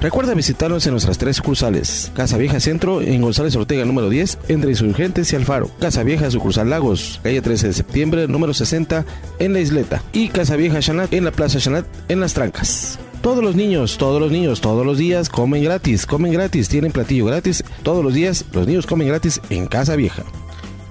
Recuerda 0.00 0.34
visitarnos 0.34 0.86
en 0.86 0.92
nuestras 0.92 1.18
tres 1.18 1.36
sucursales. 1.36 2.12
Casa 2.14 2.36
Vieja 2.36 2.60
Centro, 2.60 3.00
en 3.00 3.22
González 3.22 3.56
Ortega 3.56 3.84
número 3.84 4.10
10, 4.10 4.38
entre 4.48 4.70
Insurgentes 4.70 5.32
y 5.32 5.36
Alfaro. 5.36 5.70
Casa 5.80 6.02
Vieja 6.02 6.30
Sucursal 6.30 6.68
Lagos, 6.68 7.20
calle 7.22 7.40
13 7.40 7.68
de 7.68 7.72
septiembre 7.72 8.28
número 8.28 8.52
60, 8.52 9.06
en 9.38 9.52
La 9.52 9.60
Isleta. 9.60 10.02
Y 10.12 10.28
Casa 10.28 10.56
Vieja 10.56 10.80
Chanat, 10.80 11.12
en 11.12 11.24
la 11.24 11.30
Plaza 11.30 11.58
Chanat, 11.58 11.86
en 12.08 12.20
Las 12.20 12.34
Trancas. 12.34 12.98
Todos 13.22 13.42
los 13.42 13.56
niños, 13.56 13.98
todos 13.98 14.20
los 14.20 14.30
niños, 14.30 14.60
todos 14.60 14.86
los 14.86 14.98
días 14.98 15.28
comen 15.28 15.64
gratis, 15.64 16.06
comen 16.06 16.32
gratis, 16.32 16.68
tienen 16.68 16.92
platillo 16.92 17.26
gratis. 17.26 17.64
Todos 17.82 18.04
los 18.04 18.14
días 18.14 18.44
los 18.52 18.66
niños 18.66 18.86
comen 18.86 19.08
gratis 19.08 19.40
en 19.50 19.66
Casa 19.66 19.96
Vieja. 19.96 20.22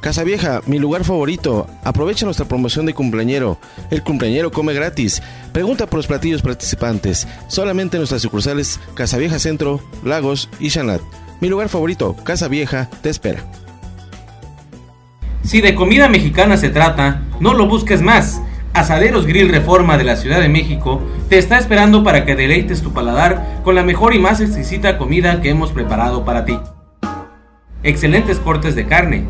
Casa 0.02 0.24
Vieja, 0.24 0.62
mi 0.68 0.78
lugar 0.78 1.04
favorito. 1.04 1.68
Aprovecha 1.84 2.26
nuestra 2.26 2.48
promoción 2.48 2.86
de 2.86 2.94
cumpleañero. 2.94 3.58
El 3.90 4.04
cumpleañero 4.04 4.52
come 4.52 4.74
gratis. 4.74 5.24
Pregunta 5.52 5.88
por 5.88 5.98
los 5.98 6.08
platillos 6.08 6.42
participantes. 6.42 7.28
Solamente 7.48 7.98
en 7.98 8.02
nuestras 8.02 8.22
sucursales 8.22 8.80
Casa 8.94 9.18
Vieja 9.18 9.40
Centro, 9.40 9.82
Lagos 10.04 10.50
y 10.60 10.70
Chanat. 10.70 11.02
Mi 11.42 11.50
lugar 11.50 11.70
favorito, 11.70 12.16
Casa 12.24 12.48
Vieja, 12.48 12.90
te 13.02 13.10
espera. 13.10 13.44
Si 15.44 15.62
de 15.62 15.74
comida 15.74 16.10
mexicana 16.10 16.58
se 16.58 16.70
trata, 16.70 17.24
no 17.40 17.54
lo 17.54 17.68
busques 17.68 18.02
más. 18.02 18.42
Asaderos 18.76 19.26
Grill 19.26 19.50
Reforma 19.50 19.98
de 19.98 20.04
la 20.04 20.18
Ciudad 20.18 20.42
de 20.42 20.50
México 20.50 21.02
te 21.30 21.38
está 21.38 21.58
esperando 21.58 22.04
para 22.04 22.26
que 22.26 22.36
deleites 22.36 22.82
tu 22.82 22.92
paladar 22.92 23.62
con 23.64 23.74
la 23.74 23.84
mejor 23.84 24.14
y 24.14 24.20
más 24.20 24.42
exquisita 24.42 24.98
comida 24.98 25.42
que 25.42 25.50
hemos 25.50 25.72
preparado 25.72 26.26
para 26.26 26.44
ti. 26.44 26.60
Excelentes 27.84 28.38
cortes 28.38 28.76
de 28.76 28.86
carne, 28.86 29.24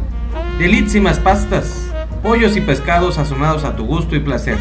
delísimas 0.58 1.20
pastas, 1.20 1.92
pollos 2.24 2.58
y 2.58 2.62
pescados 2.62 3.14
sazonados 3.16 3.66
a 3.66 3.76
tu 3.76 3.86
gusto 3.86 4.16
y 4.16 4.20
placer. 4.20 4.58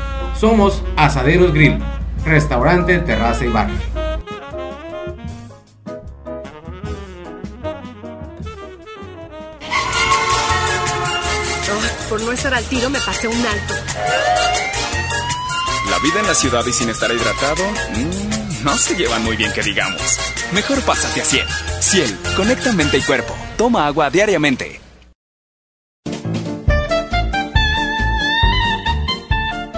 Somos 0.44 0.84
Asaderos 0.98 1.54
Grill, 1.54 1.80
restaurante, 2.26 3.00
terraza 3.00 3.46
y 3.46 3.48
bar. 3.48 3.70
por 12.10 12.22
no 12.22 12.34
estar 12.34 12.54
al 12.54 12.66
tiro 12.66 12.90
me 12.90 13.00
pasé 13.00 13.30
un 13.30 13.38
alto. 13.38 13.74
La 15.90 16.00
vida 16.00 16.20
en 16.20 16.28
la 16.28 16.36
ciudad 16.36 16.66
y 16.66 16.74
sin 16.74 16.90
estar 16.90 17.10
hidratado, 17.10 17.64
mmm, 17.96 18.66
no 18.66 18.78
se 18.78 18.98
llevan 18.98 19.24
muy 19.24 19.38
bien 19.38 19.54
que 19.54 19.64
digamos. 19.64 20.20
Mejor 20.52 20.82
pásate 20.82 21.22
a 21.22 21.26
Ciel. 21.26 21.48
Ciel, 21.80 22.20
conecta 22.36 22.74
mente 22.74 22.98
y 22.98 23.02
cuerpo. 23.02 23.34
Toma 23.56 23.88
agua 23.88 24.10
diariamente. 24.10 24.83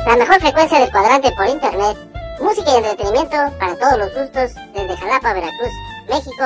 La 0.06 0.16
mejor 0.18 0.40
frecuencia 0.40 0.80
del 0.80 0.92
cuadrante 0.92 1.32
por 1.32 1.48
internet, 1.48 1.98
música 2.40 2.72
y 2.72 2.78
entretenimiento 2.78 3.38
para 3.60 3.76
todos 3.76 3.98
los 3.98 4.14
gustos 4.14 4.54
desde 4.74 4.98
Jalapa, 4.98 5.34
Veracruz, 5.34 5.72
México. 6.08 6.44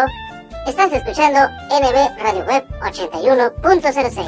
Estás 0.66 0.94
escuchando 0.94 1.40
NB 1.68 2.24
Radio 2.24 2.46
Web 2.46 2.66
81.06. 2.82 4.26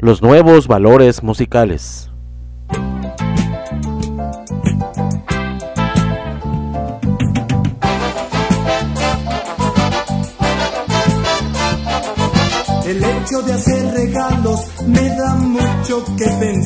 Los 0.00 0.20
nuevos 0.20 0.68
valores 0.68 1.22
musicales. 1.22 2.10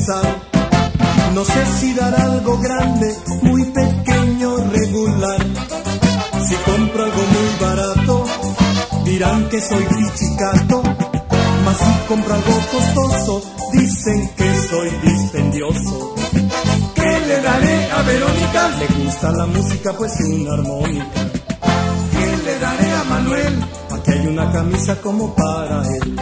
No 0.09 1.45
sé 1.45 1.65
si 1.79 1.93
dar 1.93 2.19
algo 2.19 2.57
grande, 2.57 3.15
muy 3.43 3.63
pequeño, 3.65 4.57
regular. 4.57 5.39
Si 6.47 6.55
compro 6.55 7.03
algo 7.03 7.21
muy 7.35 7.49
barato, 7.61 8.25
dirán 9.05 9.47
que 9.49 9.61
soy 9.61 9.83
pichicato. 9.83 10.81
Mas 11.63 11.77
si 11.77 12.07
compro 12.07 12.33
algo 12.33 12.59
costoso, 12.71 13.41
dicen 13.71 14.31
que 14.35 14.55
soy 14.69 14.89
dispendioso. 15.03 16.15
¿Qué 16.95 17.19
le 17.27 17.41
daré 17.41 17.91
a 17.91 18.01
Verónica? 18.01 18.69
Le 18.79 19.03
gusta 19.03 19.31
la 19.31 19.45
música, 19.45 19.93
pues 19.93 20.11
una 20.21 20.53
armónica. 20.53 21.05
¿Qué 22.11 22.37
le 22.45 22.59
daré 22.59 22.93
a 22.93 23.03
Manuel? 23.03 23.65
Aquí 23.91 24.11
hay 24.11 24.25
una 24.25 24.51
camisa 24.51 24.99
como 25.01 25.35
para 25.35 25.83
él. 25.87 26.19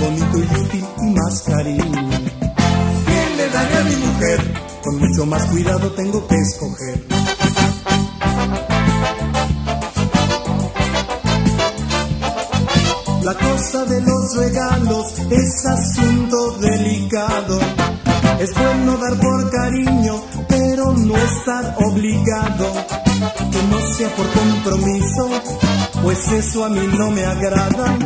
Bonito 0.00 0.38
y 0.38 0.42
útil 0.42 0.84
y 1.02 1.10
más 1.10 1.42
cariño. 1.42 2.10
¿Qué 3.06 3.36
le 3.36 3.48
daré 3.48 3.76
a 3.76 3.84
mi 3.84 3.96
mujer? 3.96 4.40
Con 4.82 4.98
mucho 4.98 5.26
más 5.26 5.44
cuidado 5.46 5.90
tengo 5.92 6.26
que 6.26 6.34
escoger. 6.34 7.04
La 13.22 13.34
cosa 13.34 13.84
de 13.86 14.00
los 14.02 14.36
regalos 14.36 15.14
es 15.30 15.66
asunto 15.66 16.58
delicado. 16.58 17.58
Es 18.40 18.52
bueno 18.54 18.98
dar 18.98 19.18
por 19.18 19.50
cariño, 19.50 20.22
pero 20.48 20.92
no 20.92 21.16
estar 21.16 21.76
obligado. 21.78 22.72
Que 23.50 23.62
no 23.70 23.80
sea 23.80 24.08
por 24.16 24.26
compromiso, 24.32 25.30
pues 26.02 26.28
eso 26.32 26.64
a 26.64 26.68
mí 26.68 26.86
no 26.98 27.10
me 27.10 27.24
agrada. 27.24 27.96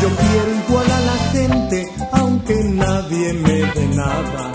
Yo 0.00 0.08
quiero 0.08 0.54
igual 0.64 0.90
a 0.90 1.00
la 1.00 1.16
gente, 1.32 1.92
aunque 2.12 2.54
nadie 2.54 3.32
me 3.34 3.52
dé 3.52 3.86
nada. 3.94 4.52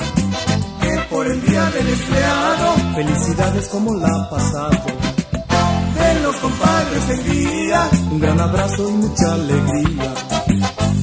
Que 0.82 1.00
por 1.10 1.28
el 1.28 1.42
día 1.46 1.70
del 1.72 1.88
empleado, 1.88 2.76
felicidades 2.96 3.68
como 3.70 3.94
la 3.96 4.08
ha 4.08 4.30
pasado 4.30 5.16
de 5.96 6.22
los 6.22 6.36
compadres 6.38 7.10
el 7.10 7.24
día. 7.32 7.90
Un 8.12 8.20
gran 8.20 8.40
abrazo 8.40 8.90
y 8.90 8.94
mucha 8.94 9.34
alegría. 9.34 10.14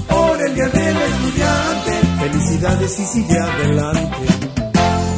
Por 0.09 0.43
el 0.47 0.55
día 0.55 0.68
del 0.68 0.97
estudiante, 0.97 1.93
felicidades 2.20 3.01
y 3.01 3.05
sigue 3.05 3.38
adelante. 3.38 4.26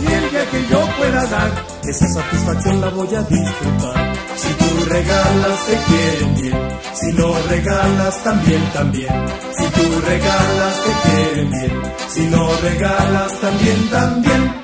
Y 0.03 0.12
el 0.12 0.31
día 0.31 0.51
que 0.51 0.66
yo 0.70 0.81
pueda 0.99 1.25
dar, 1.27 1.51
esa 1.89 2.07
satisfacción 2.09 2.81
la 2.81 2.89
voy 2.91 3.14
a 3.14 3.22
disfrutar. 3.22 4.04
Si 4.37 4.53
tú 4.55 4.85
regalas, 4.87 5.66
te 5.66 5.76
quieren 5.89 6.35
bien. 6.41 6.68
Si 6.95 7.12
no 7.12 7.35
regalas, 7.49 8.24
también, 8.24 8.62
también. 8.72 9.12
Si 9.57 9.64
tú 9.66 10.01
regalas, 10.01 10.85
te 10.85 11.11
quieren 11.11 11.51
bien. 11.51 11.82
Si 12.09 12.20
no 12.28 12.49
regalas, 12.61 13.41
también, 13.41 13.91
también. 13.91 14.64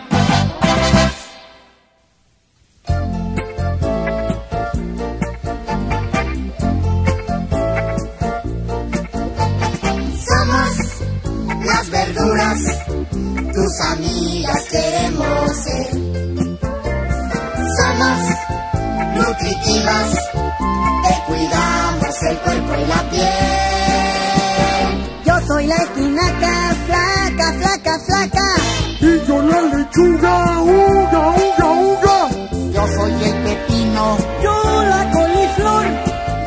Lechuga, 29.94 30.60
uga, 30.62 31.34
uga, 31.36 31.70
uga. 31.70 32.28
Yo 32.72 32.86
soy 32.96 33.12
el 33.12 33.34
pepino, 33.44 34.16
Yo 34.42 34.82
la 34.84 35.10
coliflor. 35.12 35.86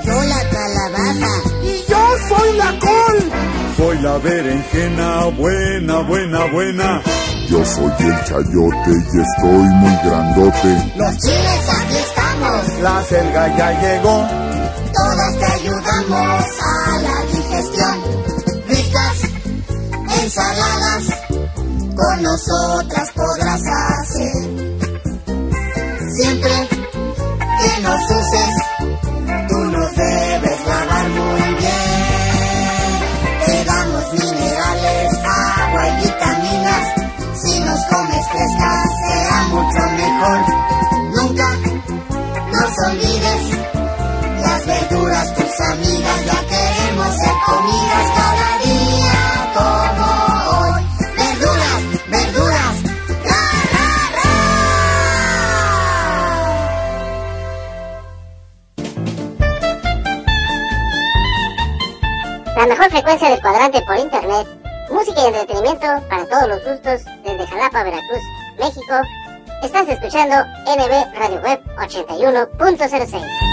yo 0.06 0.24
la 0.24 0.50
calabaza. 0.50 1.32
Y 1.64 1.84
yo 1.90 2.18
soy 2.30 2.58
la 2.58 2.80
col. 2.80 3.32
Soy 3.78 4.00
la 4.00 4.18
berenjena, 4.20 5.26
buena, 5.38 6.00
buena, 6.02 6.46
buena. 6.52 7.02
Yo 7.50 7.64
soy 7.66 7.92
el 8.00 8.24
chayote 8.24 8.92
y 9.14 9.20
estoy 9.22 9.68
muy 9.82 9.96
grandote. 10.06 10.92
Los 10.96 11.18
chiles 11.18 11.70
aquí 11.70 11.96
estamos, 11.96 12.80
La 12.82 13.04
selga 13.04 13.58
ya 13.58 13.82
llegó. 13.82 14.28
todos 14.94 15.40
te 15.40 15.46
ayudamos 15.46 16.46
a 16.62 17.02
la 17.02 17.26
digestión. 17.32 18.02
Ricas 18.68 19.18
ensaladas, 20.24 21.04
con 21.96 22.24
nosotras 22.24 23.10
podrás 23.16 23.62
hacer. 23.62 24.34
Siempre 26.16 26.70
que 27.60 27.82
nos 27.82 28.02
uses, 28.02 28.63
cuadrante 63.54 63.82
por 63.86 63.98
internet, 63.98 64.48
música 64.90 65.22
y 65.22 65.28
entretenimiento 65.28 65.86
para 66.10 66.26
todos 66.26 66.48
los 66.48 66.64
gustos 66.66 67.06
desde 67.24 67.46
Jalapa, 67.46 67.84
Veracruz, 67.84 68.24
México. 68.58 68.96
Estás 69.62 69.88
escuchando 69.88 70.36
NB 70.66 71.20
Radio 71.20 71.40
Web 71.40 71.62
81.06. 71.78 73.53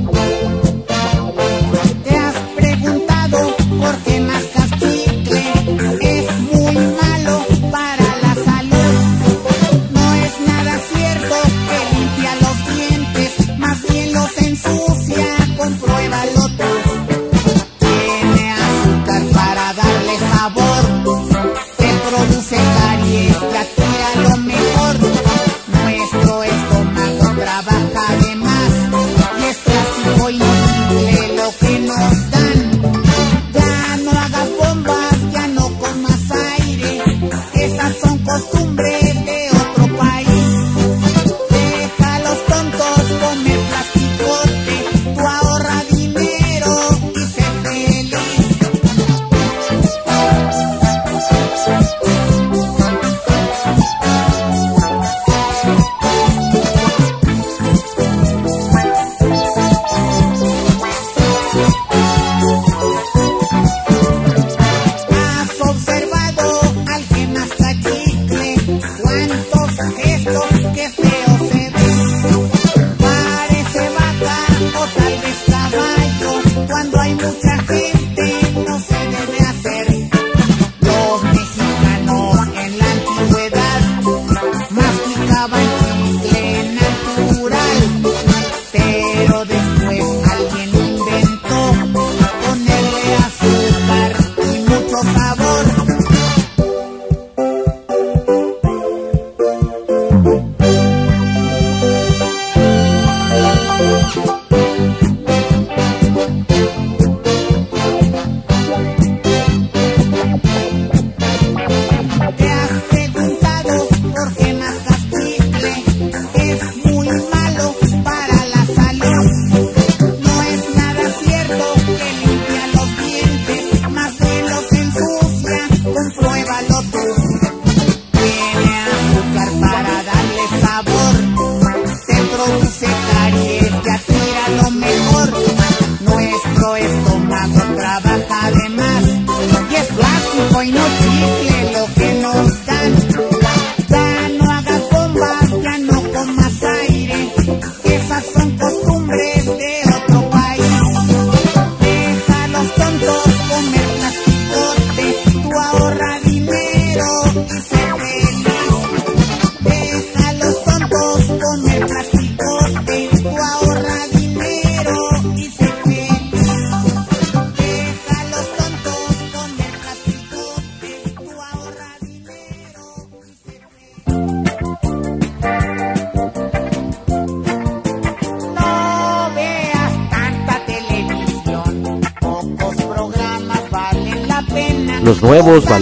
Hasta 152.61 153.00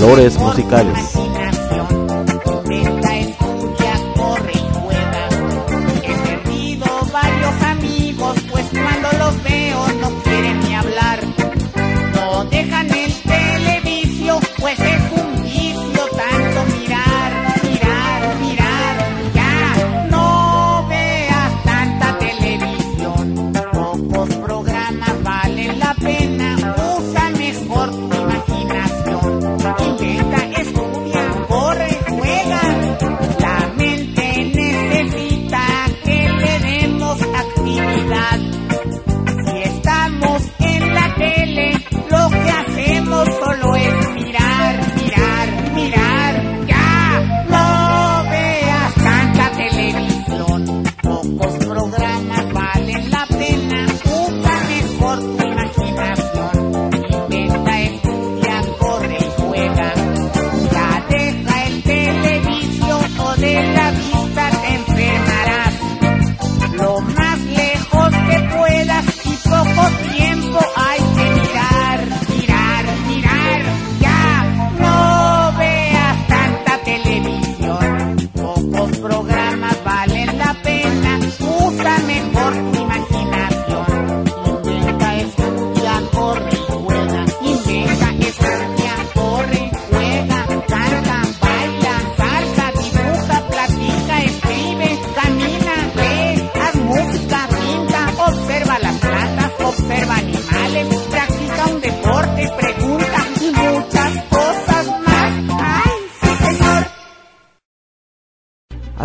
valores 0.10 0.40
musicales. 0.40 1.19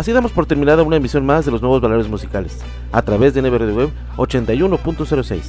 Así 0.05 0.13
damos 0.13 0.33
por 0.33 0.45
terminada 0.45 0.83
una 0.83 0.97
emisión 0.97 1.25
más 1.25 1.45
de 1.45 1.51
los 1.51 1.63
nuevos 1.63 1.81
valores 1.81 2.07
musicales 2.07 2.59
a 2.91 3.01
través 3.01 3.33
de 3.33 3.41
NBRD 3.41 3.75
Web 3.75 3.89
81.06. 4.17 5.41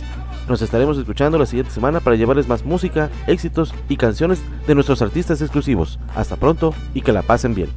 Nos 0.48 0.62
estaremos 0.62 0.96
escuchando 0.96 1.36
la 1.36 1.44
siguiente 1.44 1.74
semana 1.74 2.00
para 2.00 2.16
llevarles 2.16 2.48
más 2.48 2.64
música, 2.64 3.10
éxitos 3.26 3.74
y 3.90 3.98
canciones 3.98 4.40
de 4.66 4.74
nuestros 4.74 5.02
artistas 5.02 5.42
exclusivos. 5.42 5.98
Hasta 6.14 6.36
pronto 6.36 6.72
y 6.94 7.02
que 7.02 7.12
la 7.12 7.20
pasen 7.20 7.54
bien. 7.54 7.68